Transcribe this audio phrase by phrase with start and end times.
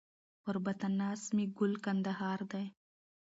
[0.43, 2.65] پر پاتا ناست مي ګل کندهار دی